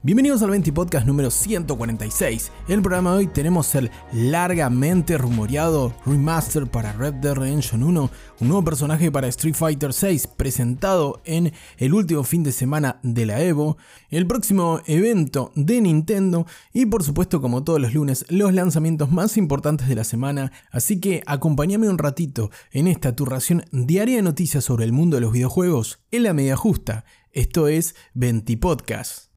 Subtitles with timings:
[0.00, 2.52] Bienvenidos al 20 Podcast número 146.
[2.68, 8.10] En el programa de hoy tenemos el largamente rumoreado remaster para Red Dead Redemption 1,
[8.38, 13.26] un nuevo personaje para Street Fighter 6 presentado en el último fin de semana de
[13.26, 13.76] la Evo,
[14.08, 19.36] el próximo evento de Nintendo y por supuesto como todos los lunes los lanzamientos más
[19.36, 24.22] importantes de la semana, así que acompáñame un ratito en esta tu ración diaria de
[24.22, 27.04] noticias sobre el mundo de los videojuegos en la media justa.
[27.32, 29.27] Esto es 20 Podcast.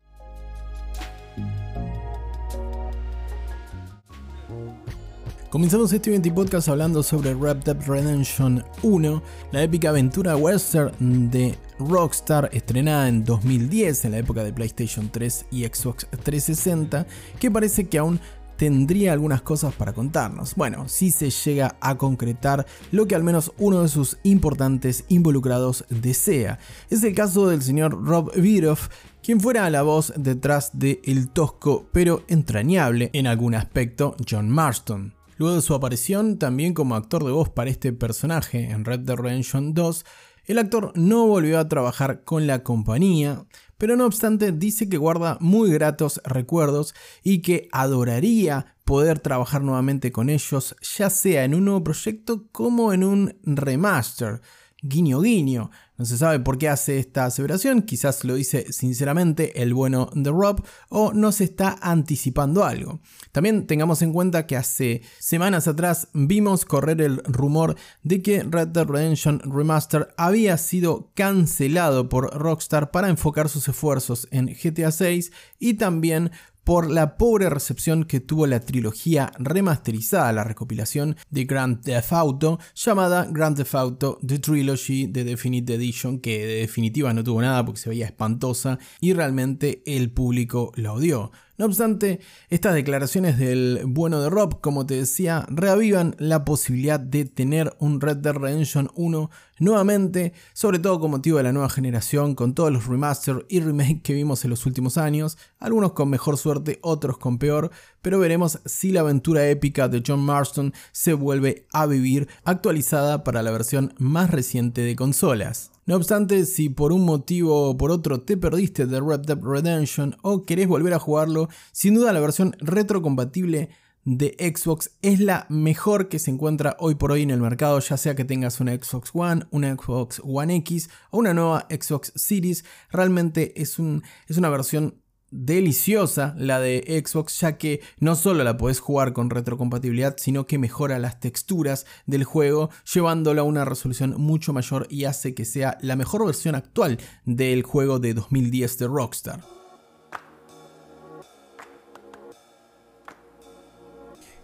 [5.51, 9.21] Comenzamos este 20 podcast hablando sobre Red Dead Redemption 1,
[9.51, 15.47] la épica aventura western de Rockstar estrenada en 2010 en la época de PlayStation 3
[15.51, 17.05] y Xbox 360,
[17.37, 18.21] que parece que aún
[18.61, 20.53] tendría algunas cosas para contarnos.
[20.53, 25.83] Bueno, si se llega a concretar lo que al menos uno de sus importantes involucrados
[25.89, 26.59] desea.
[26.91, 28.89] Es el caso del señor Rob Viroff,
[29.23, 35.15] quien fuera la voz detrás de el tosco pero entrañable en algún aspecto John Marston.
[35.37, 39.17] Luego de su aparición también como actor de voz para este personaje en Red Dead
[39.17, 40.05] Redemption 2,
[40.45, 43.43] el actor no volvió a trabajar con la compañía,
[43.81, 46.93] pero no obstante dice que guarda muy gratos recuerdos
[47.23, 52.93] y que adoraría poder trabajar nuevamente con ellos, ya sea en un nuevo proyecto como
[52.93, 54.41] en un remaster.
[54.83, 55.69] Guiño guiño,
[56.01, 60.31] no se sabe por qué hace esta aseveración, quizás lo dice sinceramente el bueno de
[60.31, 63.01] Rob o no se está anticipando algo.
[63.31, 68.69] También tengamos en cuenta que hace semanas atrás vimos correr el rumor de que Red
[68.69, 75.31] Dead Redemption Remaster había sido cancelado por Rockstar para enfocar sus esfuerzos en GTA 6
[75.59, 76.31] y también
[76.63, 82.59] por la pobre recepción que tuvo la trilogía remasterizada, la recopilación de Grand Theft Auto,
[82.75, 87.65] llamada Grand Theft Auto The Trilogy de Definite Edition, que de definitiva no tuvo nada
[87.65, 91.31] porque se veía espantosa y realmente el público la odió.
[91.61, 97.25] No obstante, estas declaraciones del bueno de Rob, como te decía, reavivan la posibilidad de
[97.25, 99.29] tener un Red Dead Redemption 1
[99.59, 104.01] nuevamente, sobre todo con motivo de la nueva generación, con todos los remaster y remake
[104.01, 107.69] que vimos en los últimos años, algunos con mejor suerte, otros con peor,
[108.01, 113.43] pero veremos si la aventura épica de John Marston se vuelve a vivir actualizada para
[113.43, 115.69] la versión más reciente de consolas.
[115.91, 120.15] No obstante, si por un motivo o por otro te perdiste de Red Dead Redemption
[120.21, 123.67] o querés volver a jugarlo, sin duda la versión retrocompatible
[124.05, 127.97] de Xbox es la mejor que se encuentra hoy por hoy en el mercado, ya
[127.97, 132.63] sea que tengas una Xbox One, una Xbox One X o una nueva Xbox Series.
[132.89, 134.95] Realmente es, un, es una versión
[135.31, 140.57] deliciosa la de Xbox ya que no solo la puedes jugar con retrocompatibilidad sino que
[140.57, 145.77] mejora las texturas del juego llevándolo a una resolución mucho mayor y hace que sea
[145.81, 149.60] la mejor versión actual del juego de 2010 de Rockstar.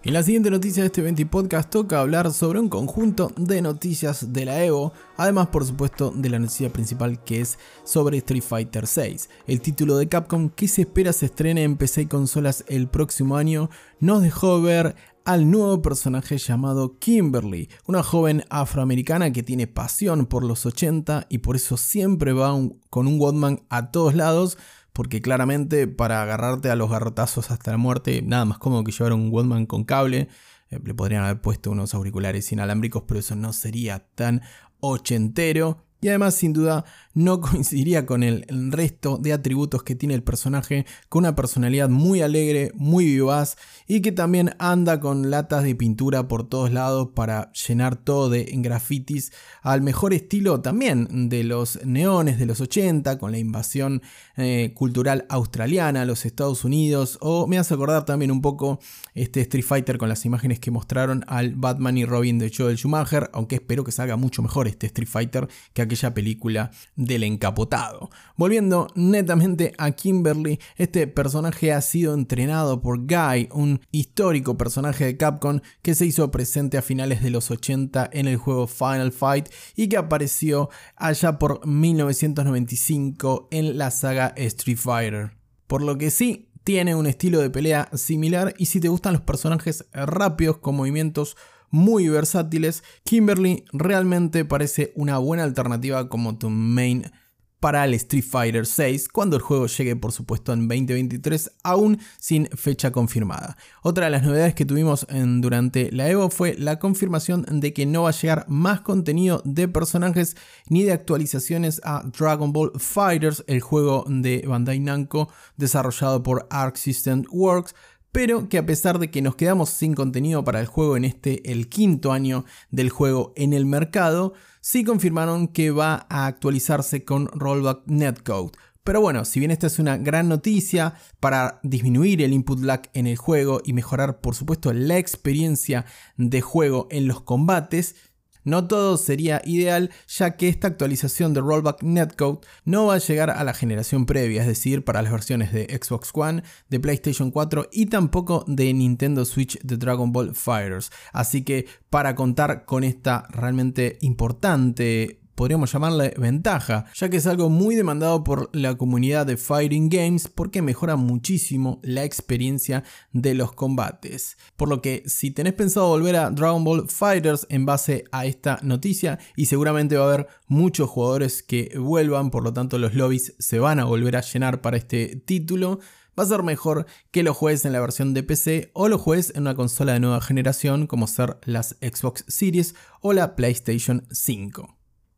[0.03, 4.31] En la siguiente noticia de este 20 podcast toca hablar sobre un conjunto de noticias
[4.31, 8.85] de la Evo, además por supuesto de la noticia principal que es sobre Street Fighter
[8.85, 9.17] VI.
[9.47, 13.37] El título de Capcom que se espera se estrene en PC y consolas el próximo
[13.37, 20.25] año nos dejó ver al nuevo personaje llamado Kimberly, una joven afroamericana que tiene pasión
[20.27, 22.53] por los 80 y por eso siempre va
[22.89, 24.57] con un Godman a todos lados,
[24.97, 29.13] porque claramente para agarrarte a los garrotazos hasta la muerte, nada más cómodo que llevar
[29.13, 30.27] un Walkman con cable.
[30.71, 34.41] Eh, le podrían haber puesto unos auriculares inalámbricos, pero eso no sería tan
[34.79, 35.85] ochentero.
[35.99, 36.85] Y además, sin duda,
[37.17, 42.21] no coincidiría con el, resto de atributos que tiene el personaje, con una personalidad muy
[42.21, 47.51] alegre, muy vivaz y que también anda con latas de pintura por todos lados para
[47.53, 49.31] llenar todo de grafitis
[49.61, 54.01] al mejor estilo también de los neones de los 80, con la invasión
[54.35, 58.79] eh, cultural australiana a los Estados Unidos, o me hace acordar también un poco
[59.15, 63.29] este Street Fighter con las imágenes que mostraron al Batman y Robin de Joel Schumacher,
[63.33, 65.81] aunque espero que salga mucho mejor este Street Fighter que
[66.13, 68.09] película del encapotado.
[68.35, 75.17] Volviendo netamente a Kimberly, este personaje ha sido entrenado por Guy, un histórico personaje de
[75.17, 79.49] Capcom que se hizo presente a finales de los 80 en el juego Final Fight
[79.75, 85.31] y que apareció allá por 1995 en la saga Street Fighter.
[85.67, 89.21] Por lo que sí, tiene un estilo de pelea similar y si te gustan los
[89.21, 91.37] personajes rápidos con movimientos
[91.69, 97.11] muy versátiles, Kimberly realmente parece una buena alternativa como tu main
[97.59, 102.47] para el Street Fighter 6 cuando el juego llegue por supuesto en 2023 aún sin
[102.47, 103.57] fecha confirmada.
[103.81, 108.03] Otra de las novedades que tuvimos durante la Evo fue la confirmación de que no
[108.03, 110.35] va a llegar más contenido de personajes
[110.69, 116.75] ni de actualizaciones a Dragon Ball Fighters, el juego de Bandai Namco desarrollado por Arc
[116.75, 117.73] System Works
[118.17, 121.51] pero que a pesar de que nos quedamos sin contenido para el juego en este
[121.51, 127.27] el quinto año del juego en el mercado, sí confirmaron que va a actualizarse con
[127.27, 128.57] Rollback Netcode.
[128.83, 133.05] Pero bueno, si bien esta es una gran noticia para disminuir el input lag en
[133.05, 135.85] el juego y mejorar por supuesto la experiencia
[136.15, 137.97] de juego en los combates,
[138.47, 143.29] no todo sería ideal ya que esta actualización de Rollback Netcode no va a llegar
[143.29, 147.67] a la generación previa, es decir, para las versiones de Xbox One, de PlayStation 4
[147.73, 150.91] y tampoco de Nintendo Switch de Dragon Ball Fighters.
[151.11, 157.47] Así que para contar con esta realmente importante podríamos llamarle ventaja, ya que es algo
[157.47, 163.53] muy demandado por la comunidad de Fighting Games porque mejora muchísimo la experiencia de los
[163.53, 164.35] combates.
[164.57, 168.57] Por lo que si tenés pensado volver a Dragon Ball Fighters en base a esta
[168.63, 173.35] noticia, y seguramente va a haber muchos jugadores que vuelvan, por lo tanto los lobbies
[173.37, 175.79] se van a volver a llenar para este título,
[176.17, 179.31] va a ser mejor que lo juegues en la versión de PC o lo juegues
[179.35, 184.76] en una consola de nueva generación como ser las Xbox Series o la PlayStation 5.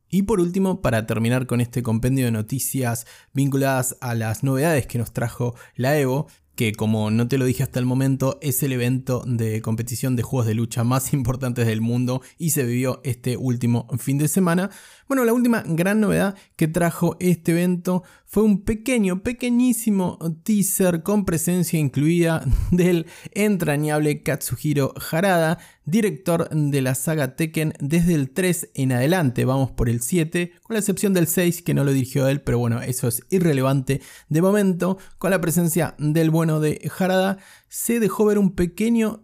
[0.10, 4.98] Y por último, para terminar con este compendio de noticias vinculadas a las novedades que
[4.98, 6.28] nos trajo la Evo,
[6.60, 10.24] que como no te lo dije hasta el momento, es el evento de competición de
[10.24, 14.70] juegos de lucha más importantes del mundo y se vivió este último fin de semana.
[15.08, 21.24] Bueno, la última gran novedad que trajo este evento fue un pequeño, pequeñísimo teaser con
[21.24, 25.60] presencia incluida del entrañable Katsuhiro Harada,
[25.90, 30.74] director de la saga Tekken desde el 3 en adelante, vamos por el 7, con
[30.76, 34.42] la excepción del 6 que no lo dirigió él, pero bueno, eso es irrelevante de
[34.42, 37.38] momento, con la presencia del bueno de Harada
[37.68, 39.22] se dejó ver un pequeño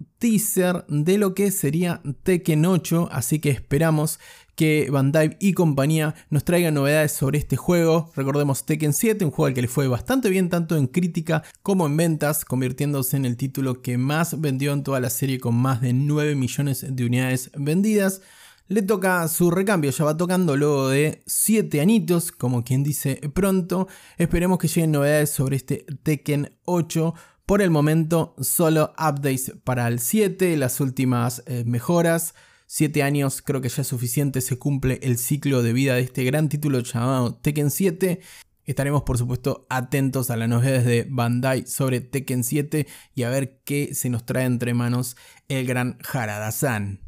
[0.87, 4.19] de lo que sería Tekken 8, así que esperamos
[4.55, 8.11] que Bandai y compañía nos traigan novedades sobre este juego.
[8.15, 11.85] Recordemos Tekken 7, un juego al que le fue bastante bien tanto en crítica como
[11.85, 15.81] en ventas, convirtiéndose en el título que más vendió en toda la serie con más
[15.81, 18.21] de 9 millones de unidades vendidas.
[18.67, 23.87] Le toca su recambio, ya va tocando luego de 7 anitos, como quien dice pronto.
[24.17, 27.13] Esperemos que lleguen novedades sobre este Tekken 8.
[27.45, 32.33] Por el momento, solo updates para el 7, las últimas eh, mejoras.
[32.65, 36.23] 7 años creo que ya es suficiente, se cumple el ciclo de vida de este
[36.23, 38.19] gran título llamado Tekken 7.
[38.63, 43.61] Estaremos por supuesto atentos a las novedades de Bandai sobre Tekken 7 y a ver
[43.63, 45.15] qué se nos trae entre manos
[45.47, 47.04] el gran Harada-san.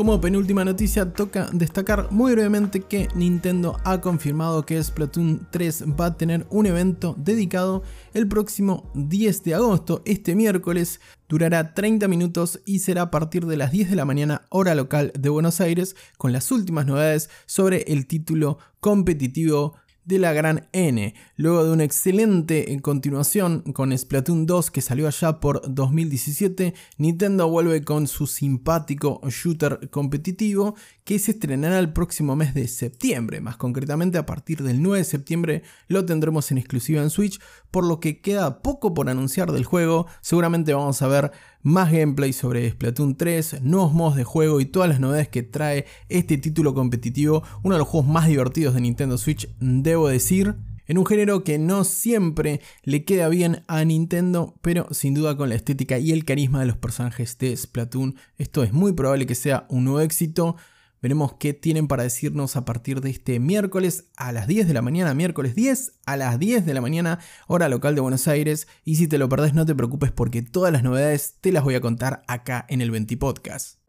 [0.00, 6.06] Como penúltima noticia, toca destacar muy brevemente que Nintendo ha confirmado que Splatoon 3 va
[6.06, 7.82] a tener un evento dedicado
[8.14, 11.02] el próximo 10 de agosto, este miércoles.
[11.28, 15.12] Durará 30 minutos y será a partir de las 10 de la mañana hora local
[15.18, 19.74] de Buenos Aires con las últimas novedades sobre el título competitivo
[20.10, 21.14] de la gran N.
[21.36, 27.82] Luego de una excelente continuación con Splatoon 2 que salió allá por 2017, Nintendo vuelve
[27.84, 30.74] con su simpático shooter competitivo
[31.10, 33.40] que se estrenará el próximo mes de septiembre.
[33.40, 37.40] Más concretamente a partir del 9 de septiembre lo tendremos en exclusiva en Switch,
[37.72, 40.06] por lo que queda poco por anunciar del juego.
[40.20, 41.32] Seguramente vamos a ver
[41.64, 45.84] más gameplay sobre Splatoon 3, nuevos modos de juego y todas las novedades que trae
[46.08, 50.54] este título competitivo, uno de los juegos más divertidos de Nintendo Switch, debo decir.
[50.86, 55.48] En un género que no siempre le queda bien a Nintendo, pero sin duda con
[55.48, 59.34] la estética y el carisma de los personajes de Splatoon, esto es muy probable que
[59.34, 60.54] sea un nuevo éxito.
[61.02, 64.82] Veremos qué tienen para decirnos a partir de este miércoles a las 10 de la
[64.82, 68.68] mañana, miércoles 10 a las 10 de la mañana, hora local de Buenos Aires.
[68.84, 71.74] Y si te lo perdés, no te preocupes porque todas las novedades te las voy
[71.74, 73.79] a contar acá en el 20 Podcast.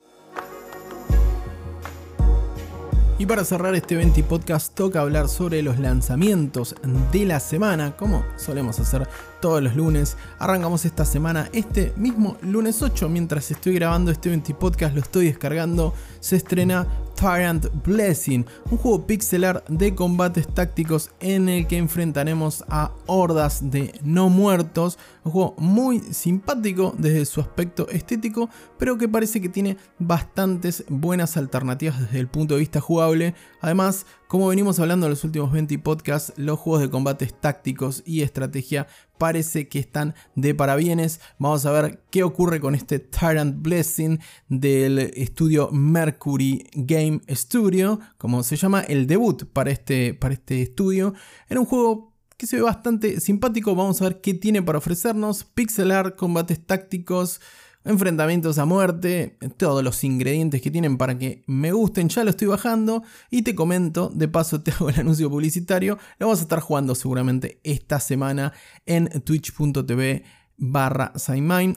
[3.22, 6.76] Y para cerrar este 20 podcast toca hablar sobre los lanzamientos
[7.12, 9.08] de la semana, como solemos hacer
[9.40, 10.18] todos los lunes.
[10.40, 15.26] Arrancamos esta semana, este mismo lunes 8, mientras estoy grabando este 20 podcast, lo estoy
[15.28, 16.88] descargando, se estrena
[17.22, 23.94] Tyrant Blessing, un juego pixelar de combates tácticos en el que enfrentaremos a hordas de
[24.02, 24.98] no muertos.
[25.24, 28.50] Un juego muy simpático desde su aspecto estético,
[28.80, 33.36] pero que parece que tiene bastantes buenas alternativas desde el punto de vista jugable.
[33.60, 38.22] Además, como venimos hablando en los últimos 20 podcasts, los juegos de combates tácticos y
[38.22, 41.20] estrategia parece que están de parabienes.
[41.38, 48.42] Vamos a ver qué ocurre con este Tyrant Blessing del estudio Mercury Game Studio, como
[48.44, 51.14] se llama el debut para este, para este estudio,
[51.50, 53.76] en un juego que se ve bastante simpático.
[53.76, 55.44] Vamos a ver qué tiene para ofrecernos.
[55.44, 57.42] Pixel art, combates tácticos,
[57.84, 62.48] enfrentamientos a muerte, todos los ingredientes que tienen para que me gusten, ya lo estoy
[62.48, 63.04] bajando.
[63.30, 66.96] Y te comento, de paso te hago el anuncio publicitario, lo vamos a estar jugando
[66.96, 68.54] seguramente esta semana
[68.86, 70.24] en twitch.tv
[70.64, 71.12] barra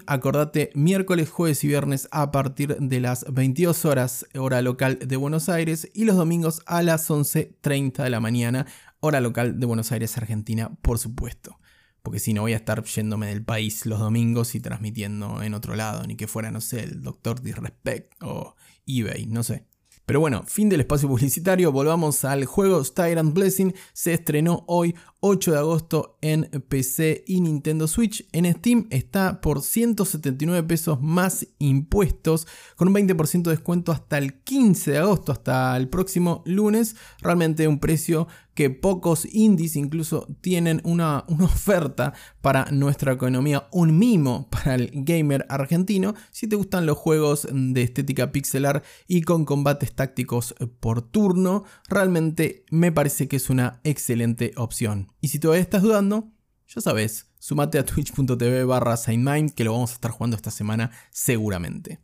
[0.06, 5.48] Acordate, miércoles, jueves y viernes a partir de las 22 horas, hora local de Buenos
[5.48, 8.66] Aires, y los domingos a las 11.30 de la mañana,
[9.00, 11.58] hora local de Buenos Aires, Argentina, por supuesto
[12.04, 15.74] porque si no voy a estar yéndome del país los domingos y transmitiendo en otro
[15.74, 18.54] lado, ni que fuera, no sé, el Doctor Disrespect o
[18.86, 19.64] eBay, no sé.
[20.04, 24.94] Pero bueno, fin del espacio publicitario, volvamos al juego Tyrant Blessing, se estrenó hoy
[25.26, 28.28] 8 de agosto en PC y Nintendo Switch.
[28.32, 34.42] En Steam está por 179 pesos más impuestos, con un 20% de descuento hasta el
[34.42, 36.96] 15 de agosto, hasta el próximo lunes.
[37.22, 43.98] Realmente un precio que pocos indies incluso tienen una, una, oferta para nuestra economía, un
[43.98, 46.14] mimo para el gamer argentino.
[46.30, 52.64] Si te gustan los juegos de estética pixelar y con combates tácticos por turno, realmente
[52.70, 55.13] me parece que es una excelente opción.
[55.24, 56.30] Y si todavía estás dudando,
[56.68, 58.94] ya sabes, sumate a twitch.tv barra
[59.56, 61.98] que lo vamos a estar jugando esta semana seguramente.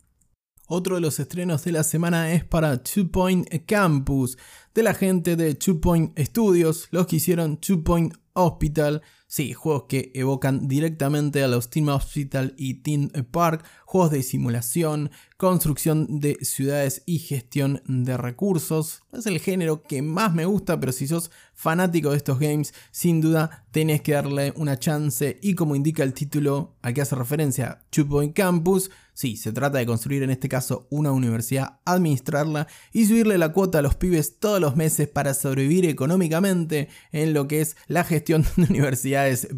[0.67, 4.39] Otro de los estrenos de la semana es para Two Point Campus,
[4.75, 9.85] de la gente de Two Point Studios, los que hicieron Two Point Hospital, Sí, juegos
[9.85, 16.37] que evocan directamente a los Team Hospital y Team Park, juegos de simulación, construcción de
[16.43, 19.05] ciudades y gestión de recursos.
[19.13, 23.21] Es el género que más me gusta, pero si sos fanático de estos games, sin
[23.21, 27.85] duda tenés que darle una chance y como indica el título al que hace referencia,
[27.91, 33.05] Two Point Campus, Sí, se trata de construir en este caso una universidad, administrarla y
[33.05, 37.61] subirle la cuota a los pibes todos los meses para sobrevivir económicamente en lo que
[37.61, 38.65] es la gestión de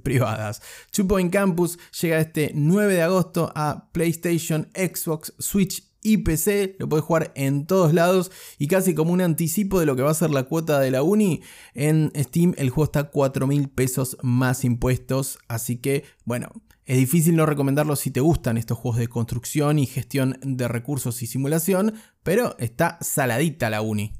[0.02, 0.62] privadas.
[0.90, 6.88] Two Point Campus llega este 9 de agosto a PlayStation, Xbox, Switch y PC, lo
[6.88, 10.14] puedes jugar en todos lados y casi como un anticipo de lo que va a
[10.14, 11.42] ser la cuota de la uni.
[11.75, 16.50] En Steam el juego está a 4 mil pesos más impuestos, así que bueno,
[16.85, 21.23] es difícil no recomendarlo si te gustan estos juegos de construcción y gestión de recursos
[21.23, 24.12] y simulación, pero está saladita la uni.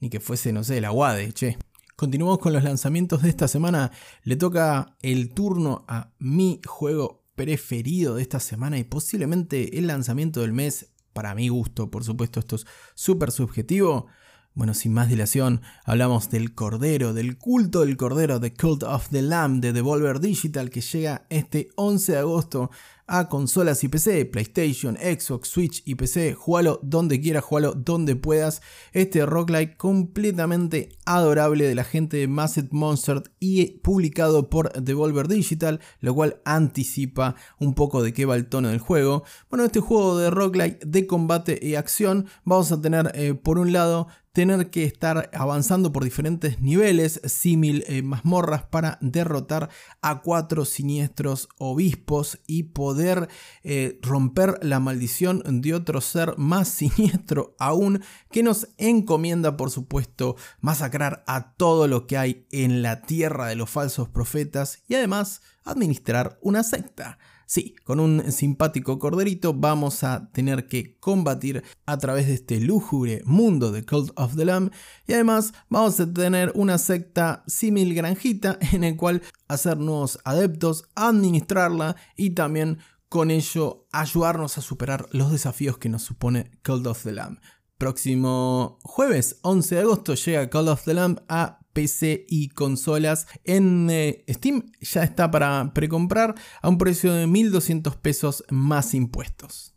[0.00, 1.56] Ni que fuese, no sé, la UADE, che.
[1.96, 3.92] Continuamos con los lanzamientos de esta semana.
[4.24, 10.40] Le toca el turno a mi juego preferido de esta semana y posiblemente el lanzamiento
[10.40, 14.08] del mes, para mi gusto, por supuesto, esto es súper subjetivo.
[14.54, 19.22] Bueno, sin más dilación, hablamos del Cordero, del culto del Cordero, The Cult of the
[19.22, 22.70] Lamb de Devolver Digital, que llega este 11 de agosto
[23.06, 26.34] a consolas y PC, PlayStation, Xbox, Switch y PC.
[26.34, 28.62] Jugalo donde quieras, jugalo donde puedas.
[28.92, 35.80] Este roguelike completamente adorable de la gente de Massive Monster y publicado por Devolver Digital,
[36.00, 39.24] lo cual anticipa un poco de qué va el tono del juego.
[39.50, 43.72] Bueno, este juego de roguelike de combate y acción, vamos a tener eh, por un
[43.72, 49.70] lado tener que estar avanzando por diferentes niveles, símil eh, mazmorras, para derrotar
[50.02, 53.28] a cuatro siniestros obispos y poder
[53.62, 60.34] eh, romper la maldición de otro ser más siniestro aún que nos encomienda, por supuesto,
[60.60, 65.42] masacrar a todo lo que hay en la tierra de los falsos profetas y además
[65.64, 67.18] administrar una secta.
[67.46, 73.22] Sí, con un simpático corderito vamos a tener que combatir a través de este lúgubre
[73.26, 74.70] mundo de Cult of the Lamb
[75.06, 80.84] y además vamos a tener una secta simil granjita en el cual hacer nuevos adeptos,
[80.94, 82.78] administrarla y también
[83.08, 87.38] con ello ayudarnos a superar los desafíos que nos supone Cult of the Lamb.
[87.78, 93.26] Próximo jueves 11 de agosto llega Call of the Lamb a PC y consolas.
[93.44, 99.74] En eh, Steam ya está para precomprar a un precio de 1200 pesos más impuestos.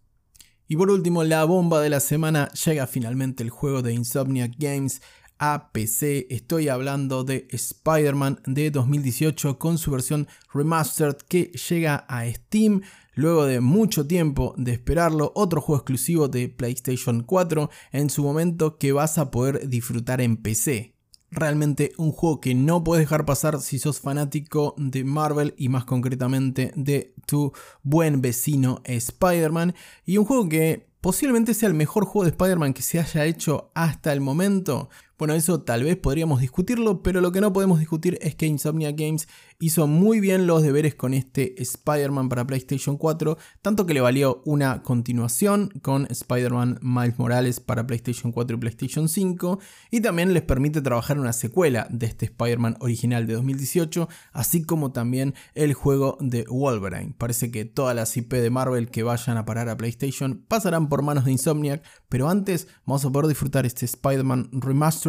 [0.70, 5.02] Y por último, la bomba de la semana llega finalmente el juego de Insomniac Games
[5.40, 6.28] a PC.
[6.30, 12.82] Estoy hablando de Spider-Man de 2018 con su versión remastered que llega a Steam.
[13.14, 18.78] Luego de mucho tiempo de esperarlo, otro juego exclusivo de PlayStation 4 en su momento
[18.78, 20.97] que vas a poder disfrutar en PC
[21.30, 25.86] realmente un juego que no puedes dejar pasar si sos fanático de Marvel y más
[25.86, 27.54] concretamente de tu
[27.84, 29.76] buen vecino Spider-Man.
[30.06, 33.72] Y un juego que posiblemente sea el mejor juego de Spider-Man que se haya hecho
[33.76, 34.90] hasta el momento.
[35.18, 38.92] Bueno, eso tal vez podríamos discutirlo, pero lo que no podemos discutir es que Insomnia
[38.92, 44.02] Games hizo muy bien los deberes con este Spider-Man para PlayStation 4, tanto que le
[44.02, 49.58] valió una continuación con Spider-Man Miles Morales para PlayStation 4 y PlayStation 5,
[49.90, 54.92] y también les permite trabajar una secuela de este Spider-Man original de 2018, así como
[54.92, 57.16] también el juego de Wolverine.
[57.18, 61.02] Parece que todas las IP de Marvel que vayan a parar a PlayStation pasarán por
[61.02, 65.07] manos de Insomniac, pero antes vamos a poder disfrutar este Spider-Man Remastered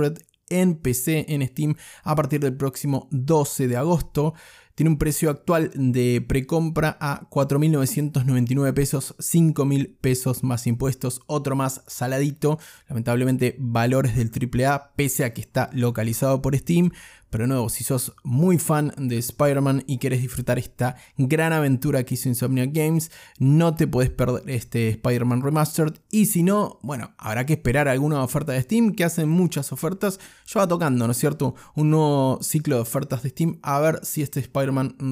[0.50, 1.74] en PC en Steam
[2.04, 4.34] a partir del próximo 12 de agosto.
[4.78, 11.82] Tiene un precio actual de precompra a 4.999 pesos, 5.000 pesos más impuestos, otro más
[11.88, 16.92] saladito, lamentablemente valores del AAA, pese a que está localizado por Steam.
[17.30, 22.14] Pero nuevo, si sos muy fan de Spider-Man y querés disfrutar esta gran aventura que
[22.14, 25.94] hizo Insomnia Games, no te puedes perder este Spider-Man Remastered.
[26.10, 30.18] Y si no, bueno, habrá que esperar alguna oferta de Steam, que hacen muchas ofertas.
[30.46, 31.54] Ya va tocando, ¿no es cierto?
[31.74, 34.40] Un nuevo ciclo de ofertas de Steam, a ver si este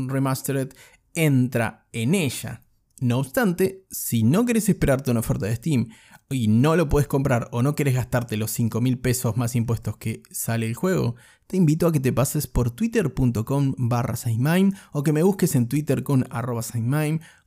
[0.09, 0.75] Remastered
[1.15, 2.63] entra en ella.
[3.01, 5.89] No obstante, si no querés esperarte una oferta de Steam
[6.31, 9.99] y no lo puedes comprar o no querés gastarte los 5 mil pesos más impuestos
[9.99, 11.15] que sale el juego,
[11.47, 14.15] te invito a que te pases por twitter.com barra
[14.93, 16.63] o que me busques en Twitter con arroba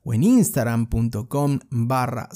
[0.02, 2.28] o en instagram.com barra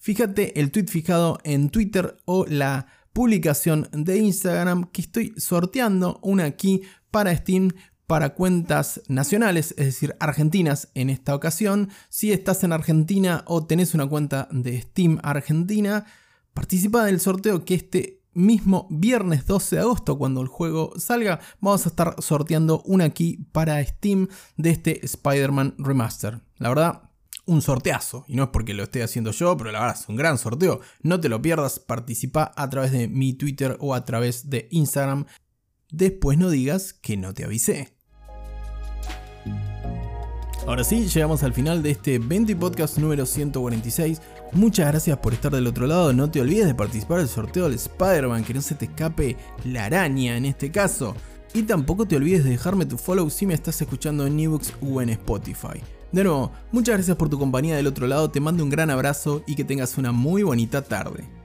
[0.00, 6.44] Fíjate el tweet fijado en Twitter o la publicación de Instagram que estoy sorteando una
[6.44, 7.72] aquí para Steam
[8.08, 11.90] para cuentas nacionales, es decir, argentinas en esta ocasión.
[12.08, 16.06] Si estás en Argentina o tenés una cuenta de Steam Argentina,
[16.54, 21.84] participa del sorteo que este mismo viernes 12 de agosto, cuando el juego salga, vamos
[21.84, 26.40] a estar sorteando una key para Steam de este Spider-Man Remaster.
[26.56, 27.10] La verdad,
[27.44, 28.24] un sorteazo.
[28.26, 30.80] Y no es porque lo esté haciendo yo, pero la verdad es un gran sorteo.
[31.02, 35.26] No te lo pierdas, participa a través de mi Twitter o a través de Instagram.
[35.90, 37.97] Después no digas que no te avisé.
[40.68, 44.20] Ahora sí, llegamos al final de este 20 podcast número 146.
[44.52, 46.12] Muchas gracias por estar del otro lado.
[46.12, 49.86] No te olvides de participar del sorteo del Spider-Man, que no se te escape la
[49.86, 51.16] araña en este caso.
[51.54, 55.00] Y tampoco te olvides de dejarme tu follow si me estás escuchando en ebooks o
[55.00, 55.80] en Spotify.
[56.12, 59.42] De nuevo, muchas gracias por tu compañía del otro lado, te mando un gran abrazo
[59.46, 61.37] y que tengas una muy bonita tarde.